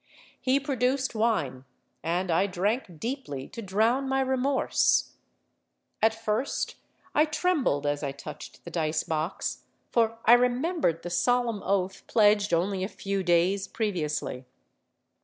[0.41, 1.63] He produced wine;
[2.01, 5.13] and I drank deeply to drown my remorse.
[6.01, 6.73] At first
[7.13, 12.83] I trembled as I touched the dice box—for I remembered the solemn oath pledged only
[12.83, 14.45] a few days previously.